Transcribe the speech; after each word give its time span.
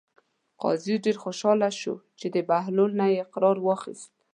قاضي 0.61 0.95
ډېر 1.05 1.15
خوشحاله 1.23 1.69
شو 1.79 1.95
چې 2.19 2.27
د 2.35 2.37
بهلول 2.49 2.91
نه 2.99 3.05
یې 3.11 3.17
اقرار 3.25 3.57
واخیست. 3.61 4.11